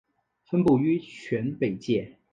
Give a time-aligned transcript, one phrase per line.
[0.49, 2.17] 分布于全北界。